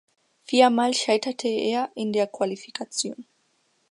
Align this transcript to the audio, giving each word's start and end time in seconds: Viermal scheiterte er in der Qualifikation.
Viermal 0.47 0.95
scheiterte 0.95 1.47
er 1.47 1.91
in 1.93 2.11
der 2.11 2.25
Qualifikation. 2.25 3.27